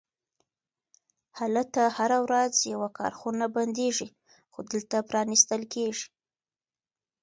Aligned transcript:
هلته 1.39 1.81
هره 1.97 2.17
ورځ 2.25 2.53
یوه 2.73 2.89
کارخونه 2.99 3.45
بندیږي، 3.55 4.09
خو 4.51 4.59
دلته 4.71 4.95
پرانیستل 5.09 5.61
کیږي 5.73 6.07